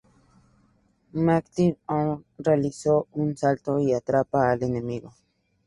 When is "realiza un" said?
2.39-3.37